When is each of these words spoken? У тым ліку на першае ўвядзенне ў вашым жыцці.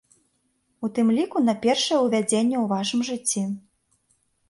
У 0.87 0.89
тым 0.95 1.11
ліку 1.17 1.37
на 1.49 1.55
першае 1.67 1.99
ўвядзенне 2.07 2.57
ў 2.63 2.65
вашым 2.75 2.99
жыцці. 3.15 3.49